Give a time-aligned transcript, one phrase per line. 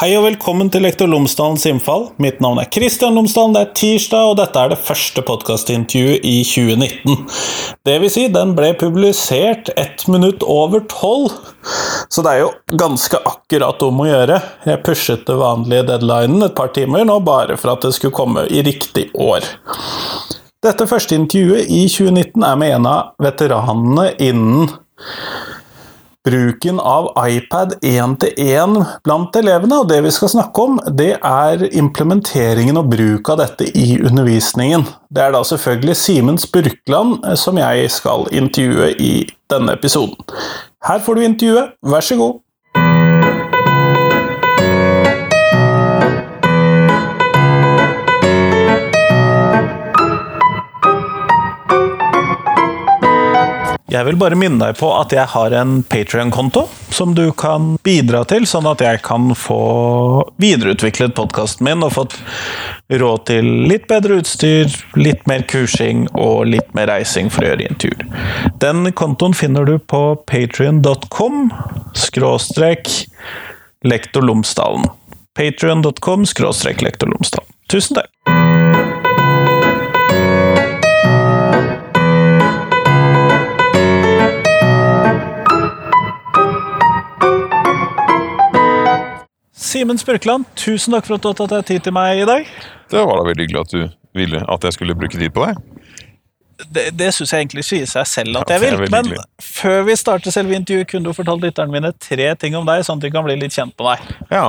[0.00, 2.06] Hei og velkommen til Lektor Lomsdalens innfall.
[2.24, 6.38] Mitt navn er Kristian Lomsdalen, det er tirsdag, og dette er det første podkastintervjuet i
[6.48, 7.18] 2019.
[7.84, 11.36] Det vil si, den ble publisert ett minutt over tolv,
[12.08, 14.40] så det er jo ganske akkurat om å gjøre.
[14.72, 18.48] Jeg pushet det vanlige deadlinen et par timer nå, bare for at det skulle komme
[18.48, 19.52] i riktig år.
[20.64, 24.72] Dette første intervjuet i 2019 er med en av veteranene innen
[26.26, 32.80] bruken av iPad én-til-én blant elevene, og det vi skal snakke om, det er implementeringen
[32.80, 34.84] og bruk av dette i undervisningen.
[35.08, 39.14] Det er da selvfølgelig Simen Spurkland som jeg skal intervjue i
[39.50, 40.18] denne episoden.
[40.86, 42.38] Her får du intervjuet, vær så god!
[53.90, 56.62] Jeg vil bare minne deg på at jeg har en Patrion-konto
[56.94, 59.56] som du kan bidra til, sånn at jeg kan få
[60.38, 62.14] videreutviklet podkasten min og fått
[63.02, 67.66] råd til litt bedre utstyr, litt mer kursing og litt mer reising for å gjøre
[67.66, 68.06] intervjuer.
[68.62, 71.50] Den kontoen finner du på patrion.com
[71.98, 72.92] skråstrek
[73.82, 74.86] lektor Lomsdalen.
[75.34, 77.50] Patrion.com skråstrek lektor Lomsdalen.
[77.70, 78.19] Tusen takk!
[89.80, 92.48] Simen Spurkeland, tusen takk for at du har tatt deg tid til meg i dag.
[92.92, 95.86] Det var da veldig hyggelig at du ville at jeg skulle bruke tid på deg.
[96.68, 98.82] Det, det syns jeg egentlig sier seg selv at jeg vil.
[98.92, 99.08] Men
[99.40, 103.00] før vi starter selve intervjuet, kunne du fortalt lytterne mine tre ting om deg, sånn
[103.00, 104.12] at de kan bli litt kjent med deg.
[104.36, 104.44] Ja.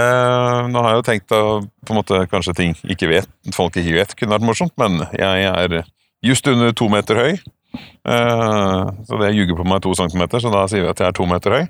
[0.00, 3.78] Eh, nå har jeg jo tenkt å på en måte kanskje ting ikke vet, folk
[3.78, 5.78] ikke vet, kunne vært morsomt, men jeg er
[6.26, 7.38] just under to meter høy.
[7.78, 11.20] Eh, så det ljuger på meg to centimeter, så da sier vi at jeg er
[11.22, 11.68] to meter høy.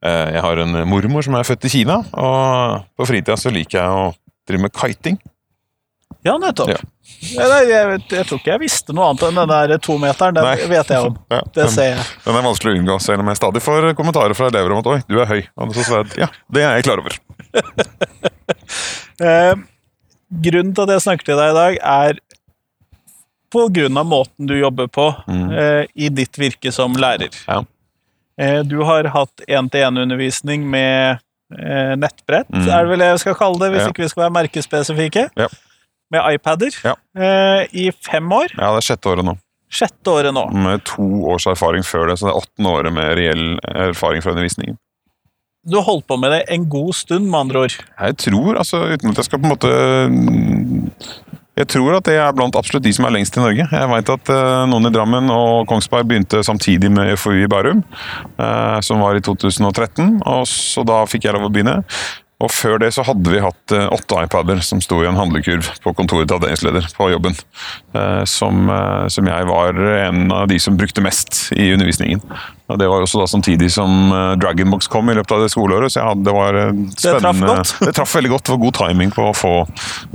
[0.00, 3.78] Eh, jeg har en mormor som er født i Kina, og på fritida så liker
[3.82, 4.06] jeg å
[4.48, 5.18] drive med kiting.
[6.24, 6.68] Ja, nettopp.
[6.72, 6.78] Ja.
[7.20, 10.36] Jeg, jeg, jeg tror ikke jeg visste noe annet enn den der tometeren.
[10.36, 10.66] Den Nei.
[10.68, 11.16] vet jeg om.
[11.32, 12.04] Ja, Det den- ser jeg.
[12.26, 14.86] Den er vanskelig å unngå, selv om jeg stadig får kommentarer fra elever om at
[14.90, 15.46] 'oi, du er høy'.
[15.56, 17.18] Og så svarer jeg ja, det er jeg klar over.
[19.20, 19.52] Eh,
[20.32, 22.20] grunnen til at jeg snakker til deg i dag, er
[23.52, 27.28] på grunn av måten du jobber på eh, i ditt virke som lærer.
[27.44, 27.58] Ja.
[28.40, 31.18] Eh, du har hatt én-til-én-undervisning med
[31.50, 32.62] eh, nettbrett, Mm.
[32.68, 33.88] er det vel det jeg skal kalle det, hvis Ja.
[33.90, 35.24] ikke vi skal være merkespesifikke.
[35.36, 35.48] Ja.
[36.10, 36.94] Med iPader Ja.
[37.18, 38.48] eh, i fem år.
[38.56, 39.36] ja, det er sjette året nå.
[39.70, 40.44] Sjette året nå.
[40.52, 43.58] med to års erfaring før det, så det er åttende året med reell
[43.90, 44.78] erfaring fra undervisningen.
[45.68, 47.76] Du har holdt på med det en god stund, med andre ord.
[48.00, 49.70] Jeg tror, altså uten at jeg skal på en måte
[51.58, 53.66] Jeg tror at det er blant absolutt de som er lengst i Norge.
[53.66, 57.82] Jeg veit at uh, noen i Drammen og Kongsberg begynte samtidig med FoU i Bærum,
[58.38, 61.80] uh, som var i 2013, og så da fikk jeg lov å begynne.
[62.40, 65.66] Og før det så hadde vi hatt eh, åtte iPader som sto i en handlekurv
[65.84, 67.36] på kontoret til avdelingsleder på jobben.
[67.92, 72.22] eh, Som, eh, som jeg var en av de som brukte mest i undervisningen.
[72.70, 76.00] Og Det var også da samtidig som Dragonbox kom i løpet av det skoleåret, så
[76.00, 76.58] jeg hadde, det var
[76.94, 76.94] spennende.
[76.94, 77.72] Det traff godt.
[77.90, 78.44] Det traff veldig godt.
[78.46, 79.52] Det var god timing på å få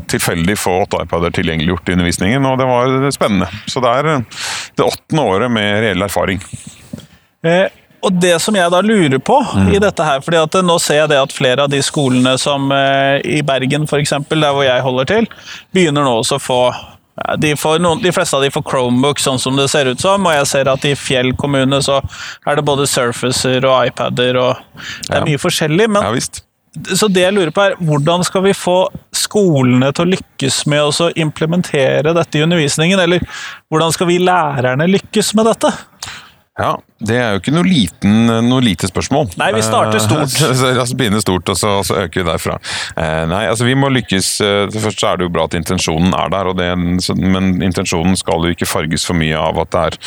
[0.07, 3.49] tilfeldig få åtte iPader tilgjengeliggjort i undervisningen, og det var spennende.
[3.67, 4.09] Så det er
[4.79, 6.39] det åttende året med reell erfaring.
[7.45, 7.67] Eh,
[8.05, 9.69] og det som jeg da lurer på Mm.
[9.75, 12.37] i dette her, fordi at eh, nå ser jeg det at flere av de skolene
[12.41, 15.27] som eh, i Bergen eksempel, der hvor jeg holder til,
[15.73, 16.59] begynner nå også å få
[17.15, 20.01] ja, de, får noen, de fleste av de får Chromebook, sånn som det ser ut
[20.03, 22.01] som, og jeg ser at i Fjell kommune så
[22.45, 24.57] er det både Surfacer og iPader, og
[25.07, 25.25] det er Ja.
[25.29, 25.87] mye forskjellig.
[25.89, 26.41] Men Ja visst.
[26.99, 30.81] så det jeg lurer på er, hvordan skal vi få skolene til å lykkes med
[30.91, 33.23] å implementere dette i undervisningen, eller
[33.71, 35.71] hvordan skal vi lærerne lykkes med dette?
[36.59, 39.33] Ja, Det er jo ikke noe, liten, noe lite spørsmål.
[39.35, 40.31] Nei, vi starter stort.
[40.31, 42.55] Eh, så, altså Begynner stort, og så, og så øker vi derfra.
[42.95, 46.15] Eh, nei, altså Vi må lykkes eh, Først så er det jo bra at intensjonen
[46.15, 46.69] er der, det,
[47.19, 49.97] men intensjonen skal jo ikke farges for mye av at det er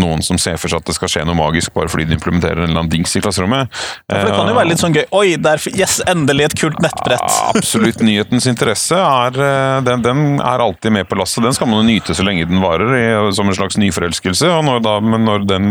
[0.00, 2.62] noen som ser for seg at det skal skje noe magisk bare fordi de implementerer
[2.62, 3.68] en eller annen dings i klasserommet.
[4.08, 5.04] For det kan jo være litt sånn gøy.
[5.18, 7.28] Oi, der, yes, endelig et kult nettbrett.
[7.28, 8.00] Ja, absolutt.
[8.04, 9.36] Nyhetens interesse er,
[9.84, 11.42] den, den er alltid med på lasset.
[11.44, 13.04] Den skal man jo nyte så lenge den varer, i,
[13.36, 14.48] som en slags nyforelskelse.
[14.54, 15.70] og når, da, Men når, den,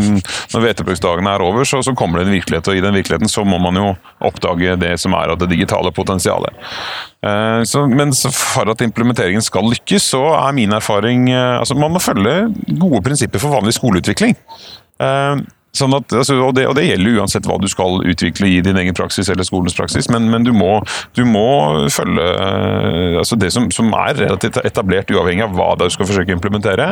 [0.54, 3.44] når hvetebruksdagen er over, så, så kommer det en virkelighet, og i den virkeligheten så
[3.48, 3.90] må man jo
[4.28, 6.54] oppdage det som er av det digitale potensialet.
[7.26, 11.94] Eh, så, men for at implementeringen skal lykkes, så er min erfaring eh, altså Man
[11.94, 14.36] må følge gode prinsipper for vanlig skoleutvikling.
[15.02, 15.40] Eh,
[15.76, 18.78] Sånn at, altså, og, det, og, det, gjelder uansett hva du skal utvikle i din
[18.80, 20.78] egen praksis eller skolens praksis, men, men du, må,
[21.18, 21.44] du, må,
[21.92, 26.32] følge uh, altså det som, som, er relativt etablert, uavhengig av hva du skal forsøke
[26.32, 26.90] å implementere.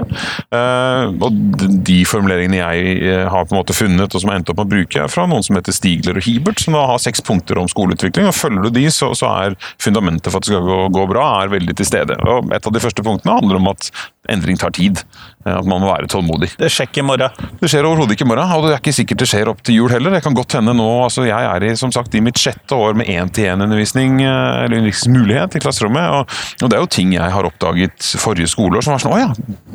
[0.53, 1.41] Uh, og
[1.87, 4.69] de formuleringene jeg uh, har på en måte funnet, og som har endt opp med
[4.69, 7.61] å bruke, er fra noen som heter Stigler og Hibert, som da har seks punkter
[7.61, 8.29] om skoleutvikling.
[8.29, 11.27] og Følger du de, så, så er fundamentet for at det skal gå, gå bra,
[11.41, 12.19] er veldig til stede.
[12.27, 13.91] Og Et av de første punktene handler om at
[14.33, 15.03] endring tar tid.
[15.47, 16.49] At man må være tålmodig.
[16.59, 17.45] Det skjer ikke i morgen.
[17.61, 19.79] Det skjer overhodet ikke i morgen, og det er ikke sikkert det skjer opp til
[19.79, 20.17] jul heller.
[20.17, 22.97] Det kan godt hende nå, altså Jeg er i, som sagt, i mitt sjette år
[22.99, 26.09] med én-til-én-undervisning, eh, eller undervisningsmulighet i klasserommet.
[26.17, 29.21] Og, og, det er jo ting jeg har oppdaget forrige skoleår som var sånn Å
[29.21, 29.31] ja,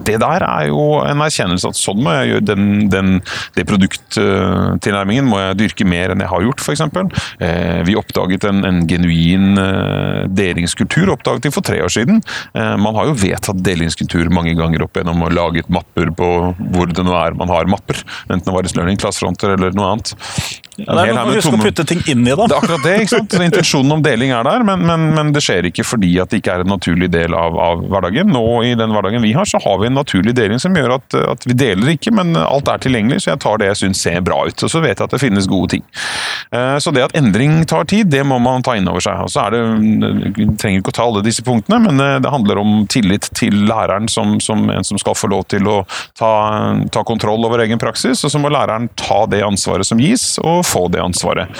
[0.09, 3.13] det der er jo en erkjennelse at sånn må jeg gjøre den, den,
[3.55, 6.83] det produkttilnærmingen må jeg dyrke mer enn jeg har gjort, f.eks.
[7.39, 12.21] Eh, vi oppdaget en, en genuin eh, delingskultur, oppdaget vi for tre år siden.
[12.57, 16.29] Eh, man har jo vedtatt delingskultur mange ganger opp gjennom og laget mapper på
[16.73, 18.01] hvor det nå er man har mapper.
[18.29, 20.15] Enten det var i Learning, Klasseromter eller noe annet.
[20.85, 22.47] Ja, det er noe Husk å putte ting inn i dem.
[22.49, 22.95] Det er akkurat det.
[23.03, 23.35] ikke sant?
[23.41, 26.57] Intensjonen om deling er der, men, men, men, det skjer ikke fordi at det ikke
[26.57, 28.31] er en naturlig del av, av, hverdagen.
[28.31, 31.17] Nå i den hverdagen vi har, så har vi en naturlig deling som gjør at,
[31.35, 34.19] at vi deler ikke, men alt er tilgjengelig, så jeg tar det jeg syns ser
[34.25, 34.65] bra ut.
[34.67, 35.85] Og så vet jeg at det finnes gode ting.
[36.51, 39.23] Eh, så det at endring tar tid, det må man ta inn over seg.
[39.25, 39.63] Og så er det,
[40.37, 44.09] Vi trenger ikke å ta alle disse punktene, men det handler om tillit til læreren
[44.11, 45.81] som, som en som skal få lov til å
[46.17, 46.31] ta,
[46.93, 50.35] ta kontroll over egen praksis, og så må læreren ta det ansvaret som gis.
[50.43, 51.51] og få det ansvaret.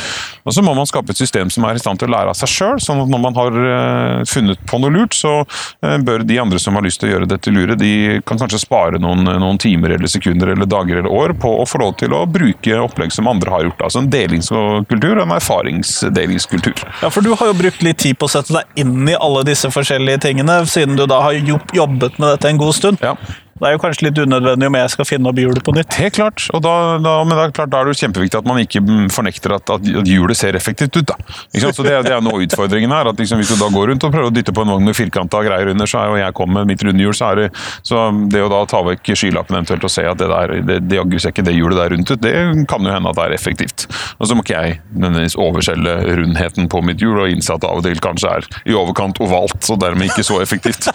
[0.44, 2.38] Og Så må man skape et system som er i stand til å lære av
[2.38, 2.80] seg sjøl.
[2.82, 6.62] Sånn at når man har uh, funnet på noe lurt, så uh, bør de andre
[6.62, 9.94] som har lyst til å gjøre dette lure, de kan kanskje spare noen, noen, timer
[9.98, 13.30] eller sekunder eller dager eller år på å få lov til å bruke opplegg som
[13.30, 13.86] andre har gjort.
[13.88, 16.82] Altså en delingskultur og en erfaringsdelingskultur.
[17.04, 19.46] Ja, for du har jo brukt litt tid på å sette deg inn i alle
[19.48, 23.02] disse forskjellige tingene, siden du da har jobbet med dette en god stund.
[23.04, 23.16] Ja.
[23.62, 25.94] Det er jo kanskje litt unødvendig om jeg skal finne opp hjulet på nytt.
[26.02, 28.58] Helt klart, og da, da, men er, klart, da er det jo kjempeviktig at man
[28.58, 28.82] ikke
[29.14, 31.12] fornekter at, at hjulet ser effektivt ut.
[31.12, 31.18] da.
[31.54, 33.12] Så Det, det er noe av utfordringen her.
[33.12, 34.98] at liksom, Hvis du da går rundt og prøver å dytte på en vogn med
[34.98, 37.48] firkanta greier under, så er jo jeg kommer med mitt rundhjul, så er det
[37.86, 40.98] så det å da ta vekk skylappen eventuelt og se at det der, det, det
[40.98, 42.34] jaggu ser ikke det hjulet der rundt ut, det
[42.72, 43.86] kan jo hende at det er effektivt.
[44.18, 47.86] Og så må ikke jeg nødvendigvis overselge rundheten på mitt hjul og innse av og
[47.86, 50.90] til kanskje er i overkant ovalt, og dermed ikke så effektivt.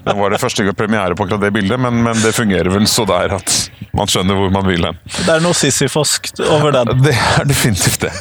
[0.00, 3.06] Det var det første premiere på akkurat det bildet, men, men det fungerer vel så
[3.08, 3.56] der at
[3.96, 4.98] man skjønner hvor man vil hen.
[5.10, 6.92] Det er noe sisyfosk over den.
[7.04, 8.12] Det er definitivt det.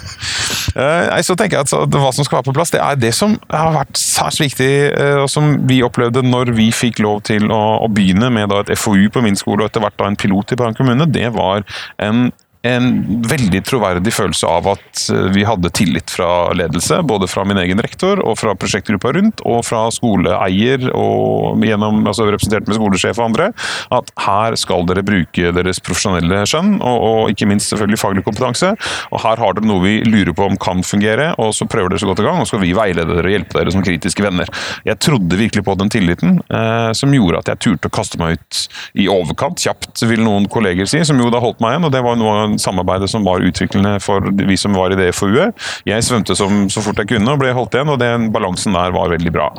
[0.76, 3.36] Nei, så tenker jeg at Hva som skal være på plass, det er det som
[3.50, 7.62] har vært særs viktig, uh, og som vi opplevde når vi fikk lov til å,
[7.86, 10.60] å begynne med et FoU på min skole, og etter hvert da en pilot i
[10.60, 11.10] Brann kommune.
[11.10, 11.66] Det var
[12.02, 12.30] en
[12.68, 12.88] en
[13.24, 16.98] veldig troverdig følelse av at eh, vi hadde tillit fra ledelse.
[17.08, 22.28] Både fra min egen rektor og fra prosjektgruppa rundt, og fra skoleeier og gjennom, altså
[22.28, 23.50] representert med skolesjef og andre.
[23.96, 28.74] At her skal dere bruke deres profesjonelle skjønn, og, og, ikke minst selvfølgelig faglig kompetanse.
[29.14, 32.04] Og her har dere noe vi lurer på om kan fungere, og så prøver dere
[32.04, 32.42] så godt i gang.
[32.42, 34.52] Og så skal vi veilede dere og hjelpe dere som kritiske venner.
[34.88, 38.36] Jeg trodde virkelig på den tilliten, eh, som gjorde at jeg turte å kaste meg
[38.36, 38.62] ut
[39.00, 41.88] i overkant, kjapt vil noen kolleger si, som jo da holdt meg igjen.
[41.88, 45.56] og det var noe samarbeidet som var utviklende for vi som var i det FoU-et.
[45.88, 48.96] Jeg svømte som, så fort jeg kunne og ble holdt igjen, og den balansen der
[48.96, 49.50] var veldig bra.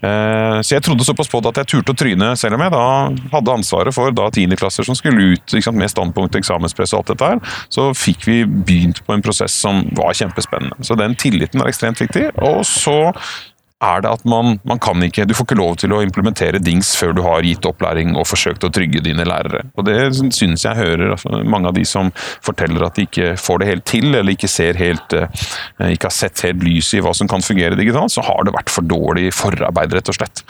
[0.00, 2.74] Eh, så jeg trodde såpass på det at jeg turte å tryne, selv om jeg
[2.74, 2.86] da
[3.34, 7.30] hadde ansvaret for da tiendeklasser som skulle ut sant, med standpunkt, eksamenspress og alt dette
[7.34, 7.54] her.
[7.72, 10.80] Så fikk vi begynt på en prosess som var kjempespennende.
[10.86, 12.30] Så den tilliten er ekstremt viktig.
[12.40, 12.98] Og så
[13.80, 16.92] er det at man, man, kan ikke Du får ikke lov til å implementere dings
[16.98, 19.64] før du har gitt opplæring og forsøkt å trygge dine lærere.
[19.80, 19.96] Og Det
[20.36, 22.12] synes jeg hører altså, mange av de som
[22.44, 25.28] forteller at de ikke får det helt til, eller ikke, ser helt, eh,
[25.78, 28.72] ikke har sett helt lyset i hva som kan fungere digitalt, så har det vært
[28.72, 30.42] for dårlig forarbeid, rett og slett.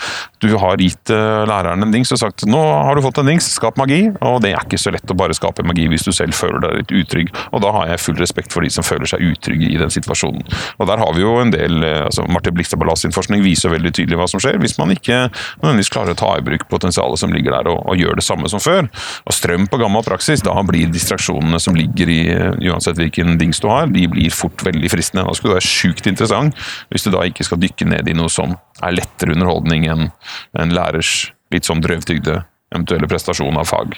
[0.43, 3.47] Du har gitt uh, læreren en dings og sagt nå har du fått en dings,
[3.57, 4.03] skap magi.
[4.27, 6.79] Og det er ikke så lett å bare skape magi hvis du selv føler deg
[6.81, 7.33] litt utrygg.
[7.53, 10.47] Og da har jeg full respekt for de som føler seg utrygge i den situasjonen.
[10.79, 13.93] Og der har vi jo en del uh, altså Marte Blikstad sin forskning viser veldig
[13.95, 17.33] tydelig hva som skjer, hvis man ikke nødvendigvis klarer å ta i bruk potensialet som
[17.35, 18.89] ligger der, og, og gjør det samme som før.
[19.29, 22.21] Og strøm på gammel praksis, da blir distraksjonene som ligger i
[22.71, 25.10] uansett hvilken dings du har, de blir fort veldig fristende.
[25.17, 26.57] Da skulle det være sjukt interessant
[26.90, 30.09] hvis du da ikke skal dykke ned i noe som er lettere underholdning enn
[30.59, 32.40] en lærers litt sånn drøvtygde
[32.71, 33.97] eventuelle prestasjon av fag.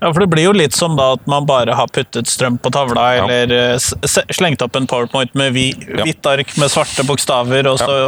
[0.00, 2.72] Ja, for det blir jo litt som da at man bare har puttet strøm på
[2.72, 3.24] tavla, ja.
[3.26, 7.98] eller eh, slengt opp en powerpoint med hvitt ark med svarte bokstaver, og så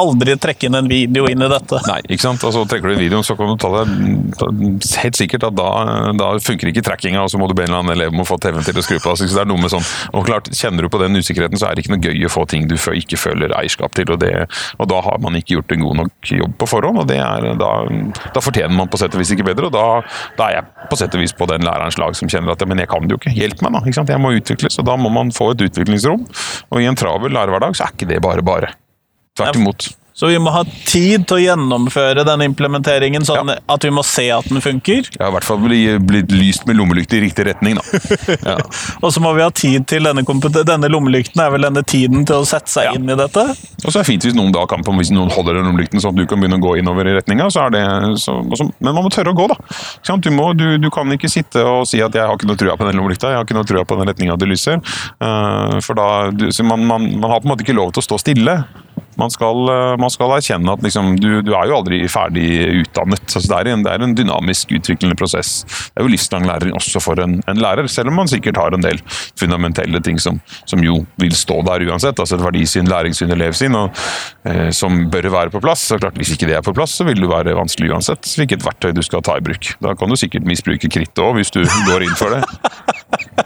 [0.00, 1.80] aldri trekke inn en video inn i dette.
[1.88, 2.44] Nei, ikke sant?
[2.46, 3.86] Altså, trekker du inn videoen, så kan du ta det
[5.00, 5.68] Helt sikkert at da,
[6.16, 8.28] da funker ikke trackinga, og så må du be en eller annen elev om å
[8.28, 9.14] få TV-en til å skru på.
[9.16, 11.76] Så det er noe med sånn, og klart, Kjenner du på den usikkerheten, så er
[11.76, 14.10] det ikke noe gøy å få ting du ikke føler eierskap til.
[14.12, 14.32] Og, det,
[14.76, 17.70] og da har man ikke gjort en god nok jobb på forhånd, og er, da,
[18.34, 19.70] da fortjener man på sett og vis ikke bedre.
[19.70, 19.86] Og da,
[20.36, 22.82] da er jeg på sett og vis på den lærerens lag som kjenner at men
[22.82, 24.04] jeg kan det jo ikke, hjelp meg da.
[24.12, 26.26] Jeg må utvikles, og da må man få et utviklingsrom.
[26.70, 28.74] Og i en travel lærerhverdag så er ikke det bare bare.
[29.38, 29.90] Tvert imot.
[30.20, 33.54] Så vi må ha tid til å gjennomføre den implementeringen, sånn ja.
[33.72, 35.06] at vi må se at den funker.
[35.14, 38.00] Ja, i hvert fall bli, bli lyst med lommelykt i riktig retning, da.
[38.50, 38.56] Ja.
[39.00, 40.22] og så må vi ha tid til denne,
[40.68, 42.92] denne lommelykten er vel denne tiden til å sette seg ja.
[42.98, 43.46] inn i dette.
[43.80, 46.12] Og så er det fint hvis noen da kan, hvis noen holder den lommelykten sånn
[46.12, 49.48] at du kan begynne å gå innover i retninga, Men man må tørre å gå,
[49.54, 49.56] da.
[50.20, 52.76] Du, må, du, du, kan ikke sitte og si at 'jeg har ikke noe trua
[52.76, 54.84] på den lommelykta', 'jeg har ikke noe trua på den retninga det lyser'.
[55.16, 56.28] Uh, for da,
[56.60, 58.60] man, man, man har på en måte ikke lov til å stå stille.
[59.20, 62.48] Man skal, eh, man skal erkjenne at liksom, du, du, er jo aldri ferdig
[62.82, 63.24] utdannet.
[63.26, 65.60] Altså, det, er en, det, er en, dynamisk utviklende prosess.
[65.90, 68.76] Det er jo livslang læring også for en, en, lærer, selv om man sikkert har
[68.76, 69.00] en del
[69.38, 72.18] fundamentelle ting som, som jo vil stå der uansett.
[72.18, 74.02] altså Et verdisyn, læringssyn, elevsyn, og,
[74.48, 75.86] eh, som bør være på plass.
[75.90, 78.64] Så klart, Hvis ikke det er på plass, så vil det være vanskelig uansett hvilket
[78.64, 79.74] verktøy du skal ta i bruk.
[79.82, 82.44] Da kan du sikkert misbruke krittet òg, hvis du går inn for det.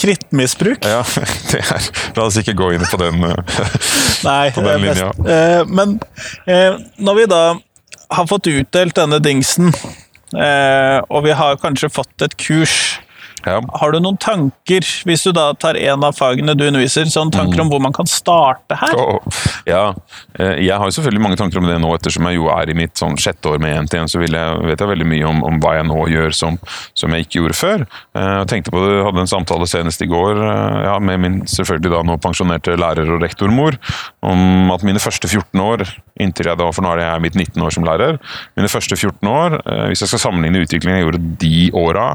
[0.00, 0.84] krittmisbruk.
[0.84, 1.02] Ja,
[1.50, 3.60] det er, La oss ikke gå inn på den, eh,
[4.28, 5.10] Nei, på den linja.
[5.26, 5.98] Eh, men
[6.46, 7.42] eh, når vi da
[8.14, 9.72] har fått utdelt denne dingsen,
[10.34, 12.74] og vi har kanskje fått et kurs
[13.44, 13.58] ja.
[13.80, 17.58] Har du noen tanker, hvis du da tar en av fagene du underviser, sånn tanker
[17.58, 17.64] mm.
[17.64, 18.96] om hvor man kan starte her?
[18.96, 19.82] Oh, ja,
[20.38, 22.76] eh, jeg har jo selvfølgelig mange tanker om det nå, ettersom jeg jo er i
[22.78, 24.32] mitt sånn sjette år med NTN, så jeg,
[24.64, 26.58] vet jeg veldig mye om, om, hva jeg nå gjør som,
[26.96, 27.84] som jeg ikke gjorde før.
[28.16, 31.38] Eh, jeg tenkte på det, hadde en samtale senest i går eh, ja, med min
[31.50, 33.76] selvfølgelig da nå pensjonerte lærer og rektormor,
[34.24, 35.84] om at mine første 14 år,
[36.20, 38.16] inntil jeg da, for nå er jeg mitt 19 år som lærer,
[38.56, 39.58] mine første 14 år,
[39.90, 42.06] hvis jeg skal sammenligne utviklingen jeg gjorde de åra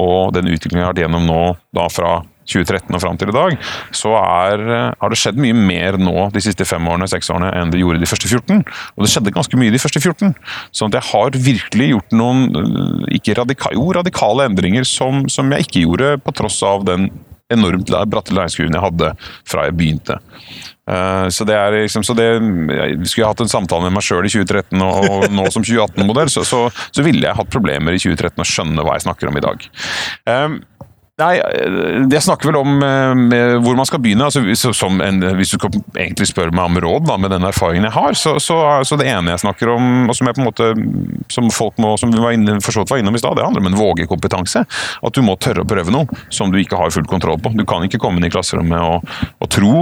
[0.00, 1.42] og den utviklingen jeg har vært gjennom nå
[1.76, 3.54] da fra 2013 og fram til i dag,
[3.94, 4.64] så er,
[5.00, 8.02] har det skjedd mye mer nå de siste fem årene, seks årene enn det gjorde
[8.02, 8.60] de første 14.
[8.94, 10.34] Og det skjedde ganske mye de første 14.
[10.74, 12.44] Så jeg har virkelig gjort noen
[13.16, 17.08] ikke radikale, jo, radikale endringer som, som jeg ikke gjorde på tross av den
[17.52, 19.10] enormt bratte læringskurven jeg hadde
[19.48, 20.18] fra jeg begynte.
[20.84, 22.26] Uh, så det er liksom, så det,
[23.08, 26.44] Skulle jeg hatt en samtale med meg sjøl i 2013 og, nå som 2018-modell, så,
[26.44, 29.44] så, så, ville jeg hatt problemer i 2013 å skjønne hva jeg snakker om i
[29.44, 29.68] dag.
[31.14, 31.36] Nei,
[32.10, 34.26] jeg snakker vel om eh, hvor man skal begynne.
[34.26, 38.16] Altså, en, hvis du egentlig spørre meg om råd da, med den erfaringen jeg har,
[38.18, 40.72] så, så, så, det ene jeg snakker om, og som jeg på en måte,
[41.30, 43.78] som folk må, som vi var inne, var innom i stad, det handler om en
[43.78, 44.64] vågekompetanse.
[45.06, 47.54] At du må tørre å prøve noe som du ikke har full kontroll på.
[47.54, 49.76] Du kan ikke komme inn i klasserommet og, og tro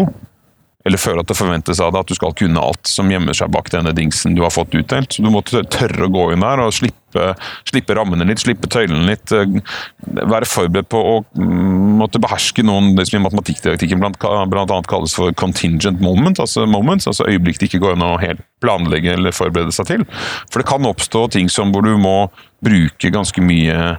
[0.84, 3.52] eller føle at det forventes av deg at du skal kunne alt som gjemmer seg
[3.54, 5.14] bak denne dingsen du har fått utdelt.
[5.14, 7.26] Så Du må tørre å gå inn der og slippe,
[7.68, 9.32] slippe rammene litt, slippe tøylene litt.
[9.36, 9.58] Eh,
[10.22, 15.34] være forberedt på å mm, måtte beherske noen det som i matematikkdirektikken annet kalles for
[15.38, 19.74] contingent moment, altså moments, altså øyeblikk det ikke går an å helt planlegge eller forberede
[19.74, 20.06] seg til.
[20.50, 22.16] For det kan oppstå ting som hvor du må
[22.62, 23.98] bruke ganske mye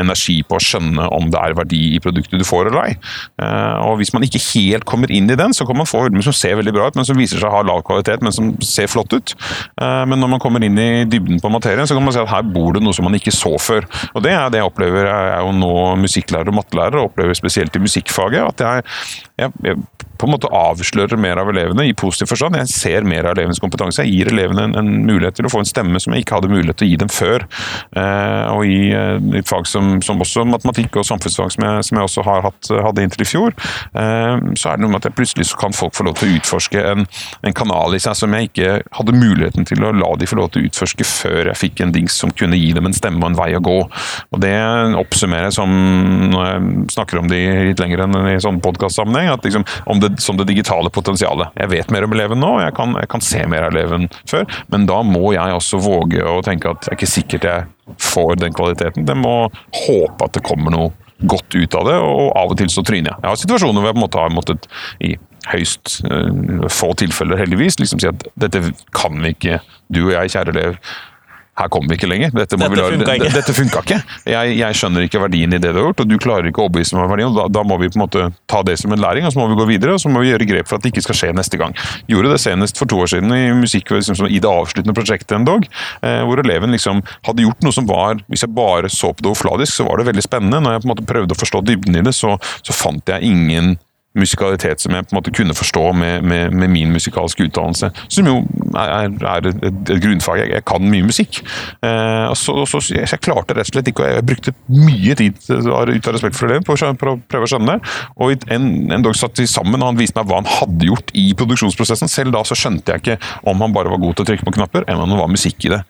[0.00, 2.96] energi på å skjønne om det er verdi i produktet du får eller ei.
[3.42, 6.24] Eh, og Hvis man ikke helt kommer inn i den, så kan man få ulmer
[6.26, 8.52] som ser veldig bra ut, men som viser seg å ha lav kvalitet, men som
[8.64, 9.34] ser flott ut.
[9.80, 12.32] Eh, men når man kommer inn i dybden på materien, så kan man si at
[12.32, 13.88] her bor det noe som man ikke så før.
[14.14, 15.08] Og Det er det jeg opplever.
[15.08, 18.84] Jeg er jo nå musikklærer og mattelærer, og opplever spesielt i musikkfaget at jeg,
[19.40, 19.80] jeg, jeg
[20.20, 22.58] på en måte avslører mer av elevene i positiv forstand.
[22.60, 24.04] Jeg ser mer av elevenes kompetanse.
[24.04, 26.52] Jeg gir elevene en, en, mulighet til å få en stemme som jeg ikke hadde
[26.52, 27.46] mulighet til å gi dem før.
[27.96, 28.80] Eh, og i
[29.40, 33.04] et fag som, som, også matematikk og samfunnsfag, som jeg, som jeg også hatt, hadde
[33.04, 33.54] inntil i fjor,
[33.98, 36.84] eh, så er det noe med at plutselig kan folk få lov til å utforske
[36.92, 37.06] en,
[37.42, 40.52] en, kanal i seg som jeg ikke hadde muligheten til å la de få lov
[40.52, 43.32] til å utforske før jeg fikk en dings som kunne gi dem en stemme og
[43.32, 43.78] en vei å gå.
[44.30, 44.54] Og Det
[45.00, 45.70] oppsummerer som,
[46.32, 49.66] når jeg snakker om det litt lenger enn i sånn podkastsammenheng, liksom,
[50.20, 51.52] som det digitale potensialet.
[51.60, 54.46] Jeg vet mer om eleven nå, jeg kan, jeg kan se mer av eleven før,
[54.72, 57.68] men da må jeg også våge å tenke at det er ikke sikkert jeg
[57.98, 59.08] får den kvaliteten.
[59.08, 59.48] Jeg må
[59.86, 63.12] håpe at det kommer noe godt ut av det, og av og til så tryner
[63.12, 63.18] jeg.
[63.22, 64.70] Jeg har situasjoner hvor jeg på en måte har måttet
[65.04, 65.12] i
[65.50, 68.62] høyst uh, få tilfeller, heldigvis, liksom si at dette
[68.96, 69.60] kan vi ikke,
[69.92, 70.76] du og jeg, kjære elev,
[71.58, 72.32] her kommer vi ikke lenger.
[72.34, 73.30] Dette, dette funka ikke.
[73.38, 73.98] Dette funka ikke.
[74.30, 76.68] Jeg, jeg, skjønner ikke verdien i det du har gjort, og du klarer ikke å
[76.68, 77.34] overbevise meg om verdien.
[77.36, 79.48] Da, da, må vi på en måte ta det som en læring, og så må
[79.50, 81.32] vi gå videre og så må vi gjøre grep for at det ikke skal skje
[81.36, 81.76] neste gang.
[82.10, 85.48] Gjorde det senest for to år siden i musikk, liksom, i det avsluttende prosjektet en
[85.48, 85.68] dag,
[86.06, 89.30] eh, hvor eleven liksom hadde gjort noe som var Hvis jeg bare så på det
[89.30, 90.60] overfladisk, så var det veldig spennende.
[90.62, 93.26] Når jeg på en måte prøvde å forstå dybden i det, så, så fant jeg
[93.26, 93.74] ingen
[94.18, 97.92] musikalitet som jeg på en måte kunne forstå med, med, med min musikalske utdannelse.
[98.10, 98.40] Som jo
[98.74, 100.40] er, er et, et, grunnfag.
[100.42, 101.40] Jeg, jeg, kan mye musikk.
[101.86, 105.16] Eh, og så, så, jeg, jeg, klarte rett og slett ikke, og jeg brukte mye
[105.18, 107.92] tid ut av respekt for det på, på å prøve å skjønne det.
[108.18, 111.14] Og en, en dag satt vi sammen, og han viste meg hva han hadde gjort
[111.14, 112.10] i produksjonsprosessen.
[112.10, 113.18] Selv da så skjønte jeg ikke
[113.50, 115.68] om han bare var god til å trykke på knapper, eller om det var musikk
[115.68, 115.82] i det.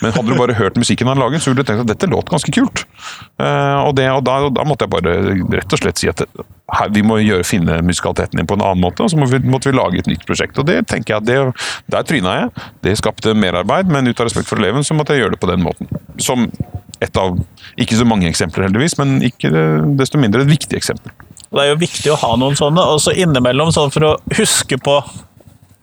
[0.00, 2.32] Men hadde du bare hørt musikken han laget, så ville du tenkt at dette låt
[2.32, 2.86] ganske kult.
[3.40, 5.18] Eh, og, det, og da, da, måtte jeg bare
[5.60, 6.24] rett og slett si at
[6.70, 9.50] her, vi må gjøre, finne musikaliteten din på en annen måte, og så måtte vi,
[9.50, 10.58] måtte vi lage et nytt prosjekt.
[10.58, 11.38] og det tenker jeg, det,
[11.90, 12.66] Der tryna jeg.
[12.86, 15.50] Det skapte merarbeid, men ut av respekt for eleven så måtte jeg gjøre det på
[15.50, 15.90] den måten.
[16.22, 16.48] Som
[17.00, 17.38] et av
[17.80, 19.50] ikke så mange eksempler, heldigvis, men ikke
[19.98, 21.12] desto mindre et viktig eksempel.
[21.50, 24.78] Det er jo viktig å ha noen sånne, og så innimellom sånn for å huske
[24.78, 25.00] på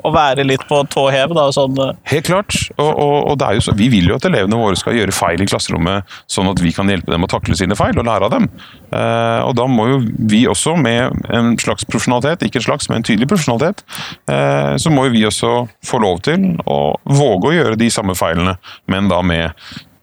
[0.06, 1.34] å være litt på tå hev?
[1.38, 1.78] Da, sånn.
[1.82, 1.96] Eh.
[2.12, 2.58] Helt klart.
[2.78, 6.18] Og, og, og så, vi vil jo at elevene våre skal gjøre feil i klasserommet,
[6.32, 8.48] sånn at vi kan hjelpe dem å takle sine feil og lære av dem.
[8.92, 10.00] Eh, og da må jo
[10.30, 13.84] vi også, med en slags profesjonalitet, ikke en slags, men en tydelig profesjonalitet,
[14.32, 15.54] eh, så må jo vi også
[15.88, 18.58] få lov til å våge å gjøre de samme feilene,
[18.92, 19.54] men da med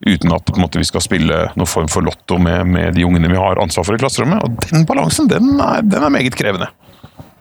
[0.04, 3.40] uten at måte, vi skal spille noen form for lotto med, med, de ungene vi
[3.40, 4.42] har ansvar for i klasserommet.
[4.44, 6.68] Og den balansen, den er, den er meget krevende.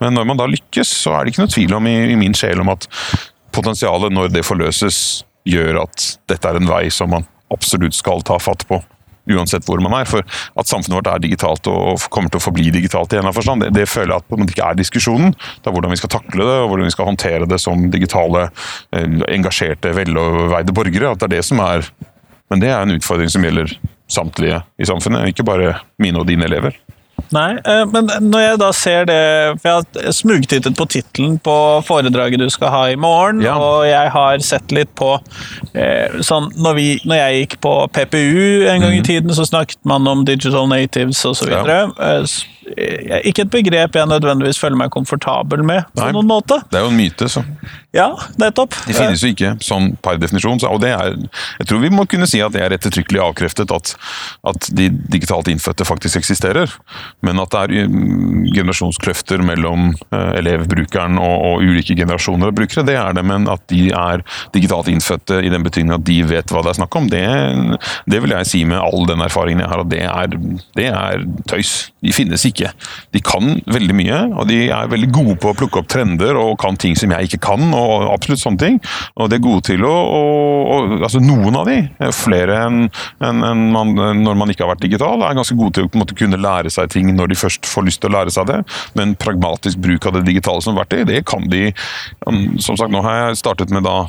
[0.03, 2.35] Men når man da lykkes, så er det ikke noe tvil om i, i min
[2.35, 2.89] sjel om at
[3.55, 4.97] potensialet, når det forløses,
[5.47, 8.79] gjør at dette er en vei som man absolutt skal ta fatt på.
[9.31, 10.07] Uansett hvor man er.
[10.09, 10.25] For
[10.59, 13.71] at samfunnet vårt er digitalt og kommer til å forbli digitalt i en forstand, det,
[13.77, 15.35] det føler jeg at det ikke er diskusjonen.
[15.35, 18.49] Det er hvordan vi skal takle det, og hvordan vi skal håndtere det som digitale,
[18.95, 21.13] eh, engasjerte, veloverveide borgere.
[21.13, 21.87] At det er det som er
[22.51, 23.71] Men det er en utfordring som gjelder
[24.11, 26.75] samtlige i samfunnet, ikke bare mine og dine elever.
[27.33, 29.19] Nei, eh, men når jeg da ser det
[29.61, 31.55] For jeg har smugtittet på tittelen på
[31.87, 33.55] foredraget du skal ha i morgen, ja.
[33.57, 35.15] og jeg har sett litt på
[35.73, 38.97] eh, sånn når, vi, når, jeg gikk på PPU en gang mm.
[38.97, 39.07] i mhm.
[39.09, 41.53] tiden, så snakket man om digital natives osv.
[41.53, 41.87] Ja.
[41.97, 45.87] Eh, ikke et begrep jeg nødvendigvis føler meg komfortabel med.
[45.93, 46.61] på Nei, noen måte.
[46.71, 47.43] Det er jo en myte, så.
[47.93, 48.07] Ja,
[48.41, 48.73] nettopp.
[48.87, 50.57] Det finnes jo ikke sånn per definisjon.
[50.65, 51.13] og det er,
[51.59, 53.93] Jeg tror vi må kunne si at det er ettertrykkelig avkreftet at,
[54.49, 56.73] at de digitalt innfødte faktisk eksisterer.
[57.21, 62.87] Men at det er mm, generasjonskløfter mellom uh, elevbrukeren og, og, ulike generasjoner av brukere,
[62.89, 63.27] det er det.
[63.29, 64.25] Men at de er
[64.57, 67.23] digitalt innfødte i den betydning at de vet hva det er snakk om, det,
[68.09, 70.39] det vil jeg si med all den erfaringen jeg har, at det er,
[70.81, 71.92] det er tøys.
[72.03, 72.69] De finnes ikke.
[73.15, 76.57] De kan veldig mye, og de er veldig gode på å plukke opp trender og
[76.61, 77.63] kan ting som jeg ikke kan.
[77.73, 78.79] og absolutt sånne ting.
[79.15, 80.21] Og de er gode til å, å,
[80.75, 81.77] å altså Noen av de,
[82.15, 82.81] flere enn
[83.23, 86.17] en, en man, når man ikke har vært digital, er ganske gode til å måte,
[86.17, 88.59] kunne lære seg ting når de først får lyst til å lære seg det.
[88.99, 91.69] Men pragmatisk bruk av det digitale som verktøy, det kan de
[92.27, 94.03] um, Som sagt, nå har jeg startet med da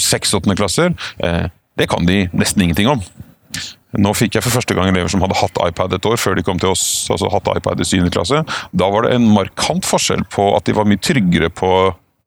[0.00, 0.94] seks-åttende klasser.
[1.24, 3.02] Eh, det kan de nesten ingenting om.
[3.98, 6.44] Nå fikk jeg for første gang elever som hadde hatt iPad et år før de
[6.46, 6.84] kom til oss.
[7.10, 8.06] altså hatt iPad i 7.
[8.14, 8.44] klasse.
[8.70, 11.72] Da var det en markant forskjell på at de var mye tryggere på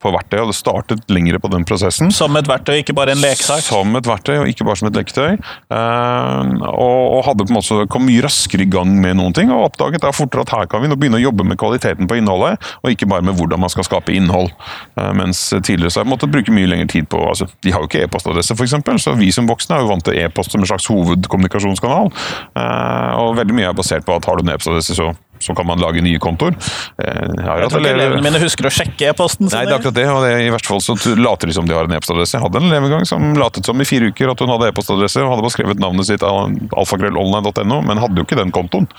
[0.04, 2.12] på verktøy, og det startet lengre på den prosessen.
[2.14, 3.64] Som et verktøy, ikke bare en leksak?
[3.66, 5.38] Som et verktøy, og ikke bare som et leketøy.
[5.72, 9.70] Og, og, hadde på en måte kom mye raskere i gang med noen ting, og
[9.70, 12.60] oppdaget da fortere at her kan vi nå begynne å jobbe med kvaliteten på innholdet,
[12.84, 14.52] og ikke bare med hvordan man skal skape innhold.
[15.00, 17.84] Uh, mens tidligere så har jeg måttet bruke mye lengre tid på altså, De har
[17.84, 20.70] jo ikke e-postadresse, f.eks., så vi som voksne er jo vant til e-post som en
[20.70, 22.12] slags hovedkommunikasjonskanal.
[22.58, 25.14] Uh, og veldig mye er basert på at har du en e-postadresse, så
[25.44, 26.56] så kan man lage nye kontoer.
[26.98, 29.98] Eh, jeg, jeg tror ikke elevene mine husker å sjekke e-posten Nei, det er akkurat
[29.98, 30.08] det.
[30.12, 32.38] og det, I hvert fall så later de som de har en e-postadresse.
[32.38, 34.72] Jeg hadde en elev en gang som latet som i fire uker at hun hadde
[34.72, 38.90] e-postadresse, og hadde bare skrevet navnet sitt alfakrøllonline.no, men hadde jo ikke den kontoen.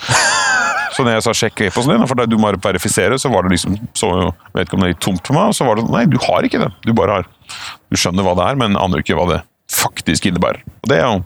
[0.94, 3.74] Så når jeg sa 'sjekk e-posten din', for du må verifisere, så var det liksom
[3.98, 5.50] så det gikk tomt for meg.
[5.50, 6.70] Og så var det nei, du har ikke det.
[6.87, 7.26] Du bare har
[7.90, 9.44] Du skjønner hva det er, men aner ikke hva det er
[9.84, 10.62] faktisk innebærer.
[10.84, 11.20] Og Det er jo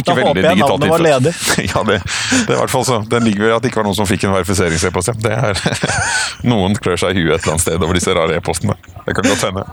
[0.00, 0.48] ikke veldig digitalt.
[0.48, 1.34] Da håper jeg navnet var ledig.
[1.72, 3.00] ja, det, det, er i hvert fall så.
[3.10, 5.16] Den ligger ved at det ikke var noen som fikk en verifiseringseppost.
[5.24, 5.64] Det er
[6.52, 8.78] Noen klør seg i huet et eller annet sted over disse rare e-postene.
[9.04, 9.66] Det kan godt hende.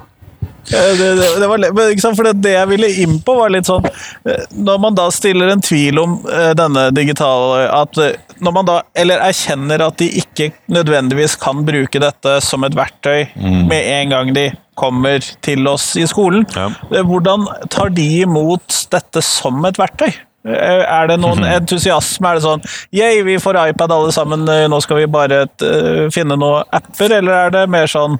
[0.71, 4.77] Det, det, det, var, for det jeg ville inn på, var litt sånn eh, Når
[4.79, 8.13] man da stiller en tvil om eh, denne digitale at eh,
[8.45, 13.25] når man da, Eller erkjenner at de ikke nødvendigvis kan bruke dette som et verktøy
[13.33, 13.63] mm.
[13.67, 14.47] med en gang de
[14.81, 16.45] kommer til oss i skolen.
[16.55, 16.69] Ja.
[17.05, 20.09] Hvordan tar de imot dette som et verktøy?
[20.43, 22.31] Er det noen entusiasme?
[22.31, 22.63] Er det sånn
[22.95, 27.17] Yeah, vi får iPad alle sammen, nå skal vi bare uh, finne noen apper?
[27.19, 28.17] Eller er det mer sånn.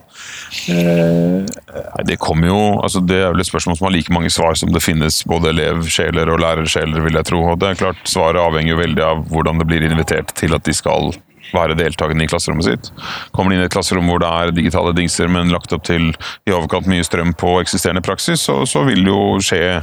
[0.70, 4.58] Nei, Det kommer jo altså Det er vel et spørsmål som har like mange svar
[4.60, 7.42] som det finnes både elevsjeler og lærersjeler, vil jeg tro.
[7.54, 10.66] Og det er klart, Svaret avhenger jo veldig av hvordan det blir invitert til at
[10.68, 11.12] de skal
[11.56, 12.90] være deltakende i klasserommet sitt.
[13.36, 16.12] Kommer de inn i et klasserom hvor det er digitale dingser, men lagt opp til
[16.48, 19.82] i overkant mye strøm på eksisterende praksis, så, så vil jo skje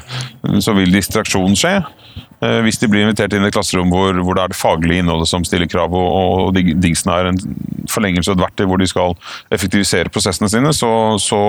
[0.65, 1.75] Så vil distraksjon skje.
[2.39, 5.03] Eh, hvis de blir invitert inn i et klasserom hvor, hvor, det er det faglige
[5.03, 7.41] innholdet som stiller krav, og, og dingsene er en
[7.91, 9.17] forlengelse og et verktøy hvor de skal
[9.55, 10.91] effektivisere prosessene sine, så,
[11.23, 11.41] så,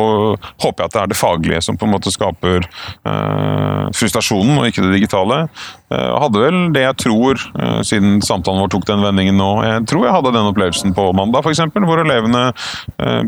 [0.64, 4.70] håper jeg at det er det faglige som på en måte skaper eh, frustrasjonen, og
[4.70, 5.44] ikke det digitale.
[5.90, 9.86] Uh, hadde vel det jeg tror, uh, siden samtalen vår tok den vendingen nå, jeg
[9.90, 12.50] tror jeg hadde den opplevelsen på mandag f.eks., hvor elevene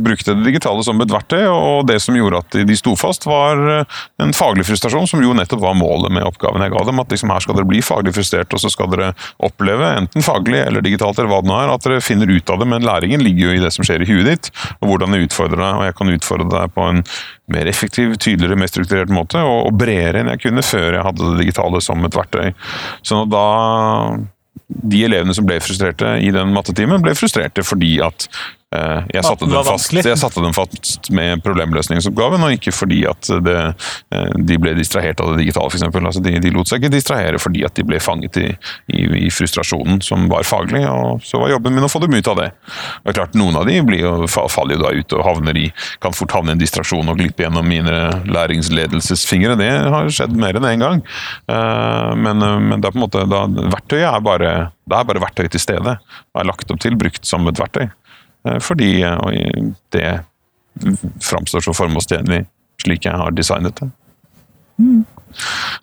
[0.04, 3.60] brukte det digitale som et verktøy, og det som gjorde at de sto fast, var
[4.22, 7.02] en faglig frustrasjon, som jo nettopp var målet med oppgaven jeg ga dem.
[7.02, 9.12] At liksom her skal dere bli faglig frustrert, og så skal dere
[9.44, 12.62] oppleve, enten faglig eller digitalt, eller hva det nå er, at dere finner ut av
[12.62, 12.70] det.
[12.74, 15.62] Men læringen ligger jo i det som skjer i huet ditt, og hvordan jeg utfordrer
[15.62, 15.80] deg.
[15.80, 17.04] Og jeg kan utfordre deg på en
[17.52, 21.42] mer effektiv, tydeligere, mer strukturert måte, og, bredere enn jeg kunne før jeg hadde det
[21.42, 22.51] digitale som et verktøy.
[23.06, 23.46] Så da
[24.72, 28.28] de elevene som ble frustrerte i den mattetimen, ble frustrerte fordi at
[28.72, 33.56] jeg satte, dem fast, jeg satte dem fast med problemløsningsoppgaven, og ikke fordi at det,
[34.16, 35.84] eh, de ble distrahert av det digitale, f.eks.
[36.00, 38.46] Altså de, de, lot seg ikke distrahere fordi at de ble fanget i,
[38.96, 42.32] i, i, frustrasjonen som var faglig, og så var jobben min å få dem ut
[42.32, 42.48] av det.
[43.04, 45.68] Og klart, Noen av de jo, faller jo da ut og havner i,
[46.00, 47.98] kan fort havne i en distraksjon og glippe gjennom mine
[48.32, 49.60] læringsledelsesfingre.
[49.60, 51.08] Det har skjedd mer enn én en gang.
[51.52, 53.44] Eh, men, men det er på en måte, da,
[53.76, 54.54] verktøyet er bare,
[54.88, 56.00] det er bare verktøy til stede.
[56.00, 57.90] Det er lagt opp til, brukt som et verktøy.
[58.48, 58.92] Eh, fordi
[59.90, 60.20] det
[61.22, 62.46] framstår så formålstjenlig
[62.82, 63.90] slik jeg har designet det.
[64.82, 65.06] Mm.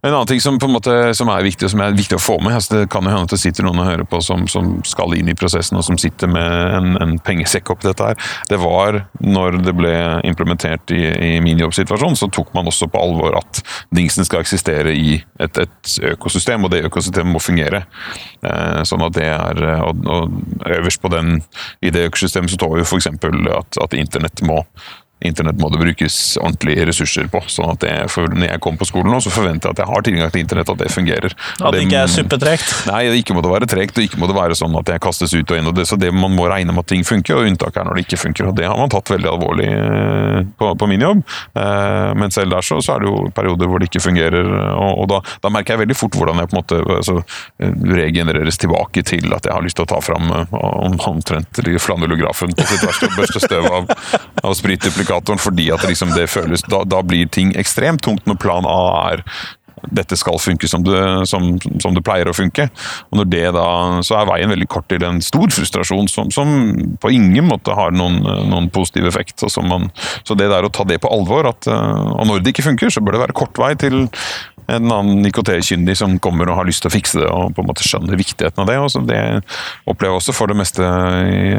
[0.03, 2.83] En annen ting som, måte, som, er viktig som er viktig å få med altså
[2.83, 5.31] Det kan jo hende at det sitter noen og hører på som, som skal inn
[5.31, 8.11] i prosessen og som sitter med en, en pengesekk oppi dette.
[8.13, 8.31] her.
[8.51, 9.95] Det var når det ble
[10.29, 13.63] implementert i, i min jobbsituasjon, så tok man også på alvor at
[13.95, 17.85] dingsen skal eksistere i et, et økosystem, og det økosystemet må fungere.
[18.43, 21.39] Eh, sånn at det er, og, og øverst på den,
[21.83, 23.09] I det økosystemet så står jo f.eks.
[23.09, 24.63] At, at internett må
[25.20, 27.40] Internett må det brukes ordentlige ressurser på.
[27.50, 29.90] sånn at det, for Når jeg kommer på skolen nå, så forventer jeg at jeg
[29.90, 31.35] har tilgang til internett, at det fungerer.
[31.59, 32.74] At det ikke er suppetregt?
[32.87, 35.35] Nei, ikke må det være tregt, og ikke må det være sånn at jeg kastes
[35.35, 35.66] ut og inn.
[35.66, 37.98] og det, Så det man må regne med at ting funker, og unntak er når
[37.98, 38.50] det ikke funker.
[38.50, 41.24] og Det har man tatt veldig alvorlig eh, på, på min jobb.
[41.59, 44.46] Eh, men selv der så, så, er det jo perioder hvor det ikke fungerer,
[44.78, 47.18] og, og da, da, merker jeg veldig fort hvordan jeg på en måte altså,
[47.98, 50.57] regenereres tilbake til at jeg har lyst til å ta fram eh,
[51.09, 53.92] omtrent flanellografen på sitt verste og børste støv av,
[54.44, 54.57] av
[55.09, 59.12] multiplikatoren fordi at liksom det føles da, da, blir ting ekstremt tungt når plan A
[59.12, 59.25] er
[59.94, 62.66] dette skal funke som det, som, som det, pleier å funke.
[63.12, 66.97] Og når det da, Så er veien veldig kort til en stor frustrasjon som, som
[66.99, 68.18] på ingen måte har noen,
[68.51, 69.47] noen positiv effekt.
[69.62, 69.87] Man,
[70.27, 73.01] så det der å ta det på alvor, at, og når det ikke funker, så
[73.01, 74.09] bør det være kort vei til
[74.68, 77.71] en annen IKT-kyndig som kommer og har lyst til å fikse det og på en
[77.71, 78.81] måte skjønner viktigheten av det.
[78.83, 79.23] Og det
[79.87, 80.90] opplever jeg også for det meste
[81.31, 81.55] i,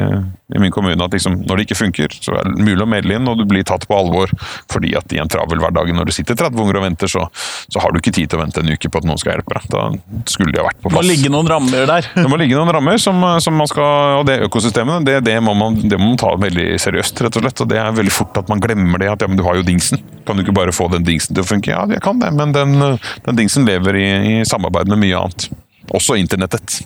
[0.54, 3.16] i min kommune, at liksom, når det ikke funker, så er det mulig å melde
[3.16, 4.32] inn, og du blir tatt på alvor.
[4.72, 7.26] Fordi at i en travel hverdag, når du sitter 30 unger og venter, så,
[7.68, 9.56] så, har du ikke tid til å vente en uke på at noen skal hjelpe
[9.56, 9.68] deg.
[9.72, 10.96] Da skulle de ha vært på plass.
[10.96, 12.10] Det må ligge noen rammer der.
[12.18, 15.54] det må ligge noen rammer som, som man skal, og det økosystemet det, det, må
[15.58, 17.64] man, det må man ta veldig seriøst, rett og slett.
[17.64, 19.10] Og det er veldig fort at man glemmer det.
[19.12, 20.02] At ja, men du har jo dingsen.
[20.28, 21.72] Kan du ikke bare få den dingsen til å funke?
[21.72, 22.78] Ja, jeg kan det, men den
[23.24, 24.06] den dingsen lever i,
[24.40, 25.48] i, samarbeid med mye annet.
[25.94, 26.80] Også internettet.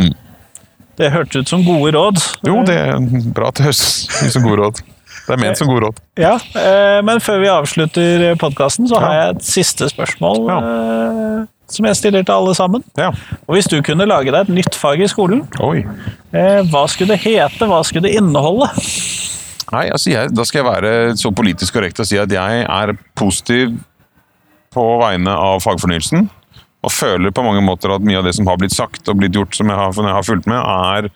[0.00, 0.14] Mm.
[1.02, 2.20] Det hørtes ut som gode råd.
[2.46, 2.98] Jo, det er
[3.34, 3.82] bra at det høres
[4.22, 4.82] ut som gode råd.
[5.22, 5.98] Det er ment som gode råd.
[6.18, 10.46] Ja, eh, Men før vi avslutter podkasten, så har jeg et siste spørsmål.
[10.50, 10.58] Ja.
[10.62, 12.84] Eh, som jeg stiller til alle sammen.
[12.98, 13.10] Ja.
[13.48, 15.82] Og Hvis du kunne lage deg et nytt fag i skolen, Oi.
[16.32, 17.66] Eh, hva skulle det hete?
[17.66, 18.68] Hva skulle det inneholde?
[19.72, 22.92] Nei, altså jeg, Da skal jeg være så politisk korrekt og si at jeg er
[23.16, 23.78] positiv
[24.72, 26.28] på vegne av fagfornyelsen.
[26.82, 29.36] Og føler på mange måter at mye av det som har blitt sagt og blitt
[29.38, 31.08] gjort, som jeg har, jeg har fulgt med, er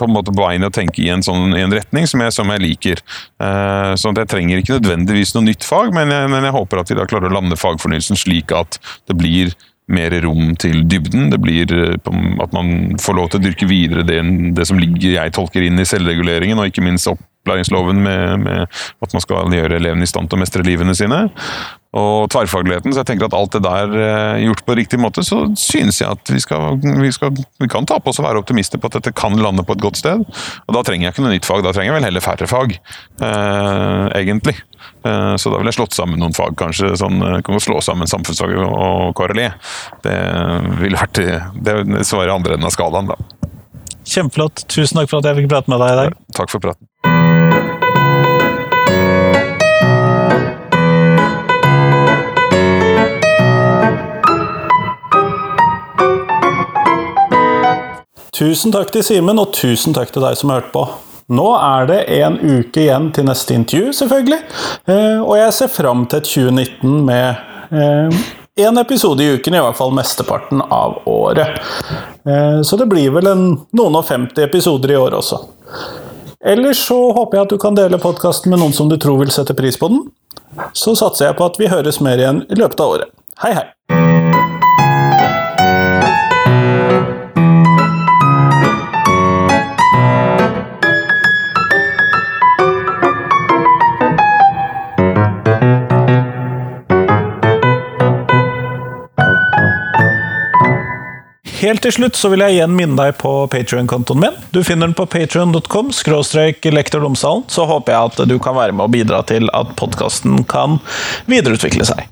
[0.00, 2.32] på en måte på veien å tenke i en sånn i en retning som jeg,
[2.32, 3.02] som jeg liker.
[3.42, 6.80] Eh, sånn at Jeg trenger ikke nødvendigvis noe nytt fag, men jeg, men jeg håper
[6.80, 9.52] at vi da klarer å lande fagfornyelsen slik at det blir
[9.90, 11.28] mer rom til dybden.
[11.32, 11.98] Det blir eh,
[12.40, 14.22] at man får lov til å dyrke videre det,
[14.56, 19.16] det som ligger, jeg tolker inn i selvreguleringen, og ikke minst opplæringsloven med, med at
[19.16, 21.26] man skal gjøre elevene i stand til å mestre livene sine
[21.96, 22.92] og tverrfagligheten.
[22.94, 26.10] Så jeg tenker at alt det der eh, gjort på riktig måte, så synes jeg
[26.10, 29.00] at vi, skal, vi, skal, vi kan ta på oss å være optimister på at
[29.00, 30.22] dette kan lande på et godt sted.
[30.22, 32.76] Og da trenger jeg ikke noe nytt fag, da trenger jeg vel heller færre fag,
[33.26, 34.54] eh, egentlig.
[35.02, 36.94] Eh, så da ville jeg slått sammen noen fag, kanskje.
[37.00, 39.50] sånn, eh, kan Slå sammen samfunnsfag og KRLE.
[40.00, 40.16] Det
[40.80, 43.18] ville vært det svaret andre enden av skalaen, da.
[44.06, 44.64] Kjempeflott.
[44.72, 46.20] Tusen takk for at jeg fikk prate med deg i dag.
[46.38, 47.19] Takk for praten.
[58.40, 60.86] Tusen takk til Simen, og tusen takk til deg som hørte på.
[61.36, 64.38] Nå er det en uke igjen til neste intervju, selvfølgelig.
[64.88, 67.36] Eh, og jeg ser fram til 2019 med
[67.76, 68.16] én
[68.64, 71.60] eh, episode i uken, i hvert fall mesteparten av året.
[72.24, 75.44] Eh, så det blir vel en, noen og 50 episoder i år også.
[76.40, 79.36] Ellers så håper jeg at du kan dele podkasten med noen som du tror vil
[79.36, 80.06] sette pris på den.
[80.72, 83.18] Så satser jeg på at vi høres mer igjen i løpet av året.
[83.44, 83.99] Hei, hei!
[101.60, 104.36] Helt til slutt så vil jeg igjen minne deg på Patrion-kontoen min.
[104.48, 106.64] Du finner den på patrion.com skråstrek.
[106.64, 110.80] Så håper jeg at du kan være med og bidra til at podkasten kan
[111.28, 112.08] videreutvikle seg.